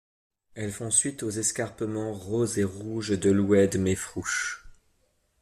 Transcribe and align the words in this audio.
Elles 0.55 0.71
font 0.71 0.89
suite 0.89 1.21
aux 1.21 1.29
escarpements 1.29 2.11
roses 2.15 2.57
et 2.57 2.63
rouges 2.63 3.19
de 3.19 3.29
l’oued 3.29 3.75
Mefrouch. 3.77 4.65